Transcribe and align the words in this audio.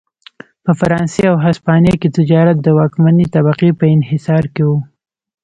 په 0.63 0.71
فرانسې 0.79 1.23
او 1.31 1.35
هسپانیا 1.45 1.95
کې 2.01 2.09
تجارت 2.17 2.57
د 2.61 2.67
واکمنې 2.79 3.25
طبقې 3.35 3.69
په 3.79 3.85
انحصار 3.95 4.43
کې 4.53 4.63
و. 4.69 4.71